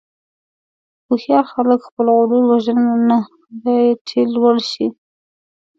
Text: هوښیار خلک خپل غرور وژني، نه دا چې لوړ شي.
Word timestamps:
هوښیار 1.07 1.45
خلک 1.53 1.79
خپل 1.87 2.07
غرور 2.17 2.43
وژني، 2.47 2.89
نه 3.09 3.19
دا 3.63 3.77
چې 4.07 4.19
لوړ 4.33 4.55
شي. 4.71 4.87